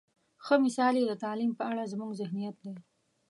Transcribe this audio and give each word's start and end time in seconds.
ښه 0.45 0.55
مثال 0.65 0.93
یې 0.99 1.03
د 1.07 1.13
تعلیم 1.23 1.51
په 1.59 1.63
اړه 1.71 1.89
زموږ 1.91 2.11
ذهنیت 2.21 2.55
دی. 2.63 2.75